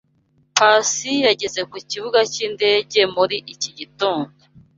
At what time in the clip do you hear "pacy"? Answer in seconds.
0.55-1.13